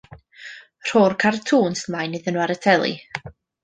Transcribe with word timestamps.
Rho'r 0.87 1.15
cartŵns 1.25 1.87
mlaen 1.93 2.19
iddyn 2.23 2.39
nhw 2.43 2.47
ar 2.49 2.59
y 2.59 2.61
teli. 2.69 3.01